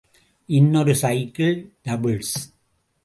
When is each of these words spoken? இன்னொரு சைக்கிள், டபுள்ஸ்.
இன்னொரு 0.45 0.95
சைக்கிள், 0.95 1.73
டபுள்ஸ். 1.83 2.33